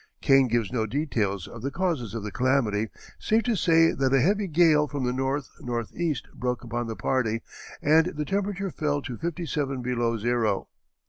Kane 0.19 0.47
gives 0.47 0.73
no 0.73 0.87
details 0.87 1.47
of 1.47 1.61
the 1.61 1.69
causes 1.69 2.15
of 2.15 2.23
the 2.23 2.31
calamity 2.31 2.89
save 3.19 3.43
to 3.43 3.55
say 3.55 3.91
that 3.91 4.11
"a 4.15 4.19
heavy 4.19 4.47
gale 4.47 4.87
from 4.87 5.03
the 5.03 5.13
north 5.13 5.51
northeast 5.59 6.27
broke 6.33 6.63
upon 6.63 6.87
the 6.87 6.95
party, 6.95 7.43
and 7.83 8.07
the 8.07 8.25
temperature 8.25 8.71
fell 8.71 9.03
to 9.03 9.15
fifty 9.19 9.45
seven 9.45 9.83
below 9.83 10.17
zero." 10.17 10.69